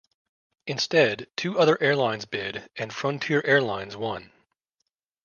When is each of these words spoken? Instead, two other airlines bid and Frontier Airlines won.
Instead, 0.65 1.27
two 1.35 1.59
other 1.59 1.77
airlines 1.79 2.25
bid 2.25 2.67
and 2.75 2.91
Frontier 2.91 3.43
Airlines 3.45 3.95
won. 3.95 4.31